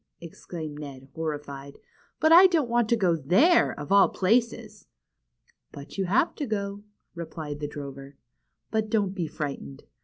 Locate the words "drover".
7.67-8.17